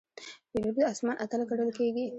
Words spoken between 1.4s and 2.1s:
ګڼل کېږي.